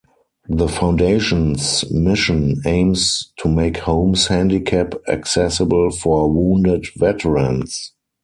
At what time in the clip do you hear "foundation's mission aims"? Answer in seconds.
0.67-3.31